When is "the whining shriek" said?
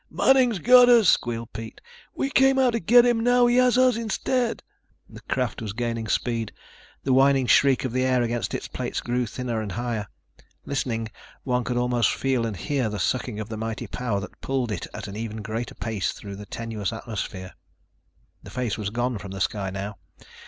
7.03-7.85